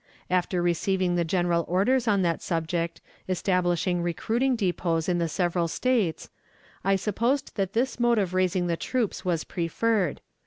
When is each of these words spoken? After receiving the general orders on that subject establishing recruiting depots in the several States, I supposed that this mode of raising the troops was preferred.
After 0.31 0.63
receiving 0.63 1.13
the 1.13 1.23
general 1.23 1.63
orders 1.67 2.07
on 2.07 2.23
that 2.23 2.41
subject 2.41 3.01
establishing 3.29 4.01
recruiting 4.01 4.55
depots 4.55 5.07
in 5.07 5.19
the 5.19 5.29
several 5.29 5.67
States, 5.67 6.27
I 6.83 6.95
supposed 6.95 7.55
that 7.55 7.73
this 7.73 7.99
mode 7.99 8.17
of 8.17 8.33
raising 8.33 8.65
the 8.65 8.75
troops 8.77 9.23
was 9.23 9.43
preferred. 9.43 10.21